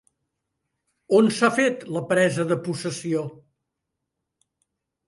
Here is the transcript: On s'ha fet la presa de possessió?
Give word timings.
On 1.17 1.29
s'ha 1.39 1.49
fet 1.59 1.85
la 1.99 2.03
presa 2.15 2.49
de 2.53 2.59
possessió? 2.69 3.23